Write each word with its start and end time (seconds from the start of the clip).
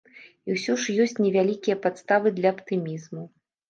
І 0.47 0.55
ўсё 0.55 0.77
ж 0.85 0.95
ёсць 1.05 1.15
невялікія 1.27 1.79
падставы 1.87 2.27
для 2.43 2.49
аптымізму. 2.59 3.33